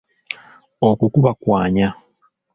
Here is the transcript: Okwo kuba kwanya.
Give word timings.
Okwo 0.87 1.05
kuba 1.13 1.31
kwanya. 1.41 1.87